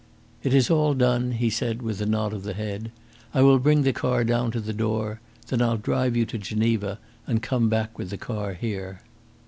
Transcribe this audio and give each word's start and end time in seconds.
"It 0.41 0.55
is 0.55 0.71
all 0.71 0.95
done," 0.95 1.33
he 1.33 1.51
said, 1.51 1.83
with 1.83 2.01
a 2.01 2.07
nod 2.07 2.33
of 2.33 2.41
the 2.41 2.55
head. 2.55 2.89
"I 3.35 3.43
will 3.43 3.59
bring 3.59 3.83
the 3.83 3.93
car 3.93 4.23
down 4.23 4.49
to 4.49 4.59
the 4.59 4.73
door. 4.73 5.19
Then 5.45 5.61
I'll 5.61 5.77
drive 5.77 6.17
you 6.17 6.25
to 6.25 6.39
Geneva 6.39 6.97
and 7.27 7.43
come 7.43 7.69
back 7.69 7.99
with 7.99 8.09
the 8.09 8.17
car 8.17 8.55
here." 8.55 9.01